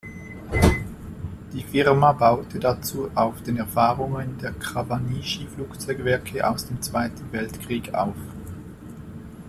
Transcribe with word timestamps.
Die 1.53 1.61
Firma 1.61 2.13
baute 2.13 2.57
dazu 2.57 3.11
auf 3.13 3.43
den 3.43 3.57
Erfahrungen 3.57 4.35
der 4.39 4.51
Kawanishi-Flugzeugwerke 4.53 6.43
aus 6.49 6.65
dem 6.65 6.81
Zweiten 6.81 7.31
Weltkrieg 7.31 7.93
auf. 7.93 8.15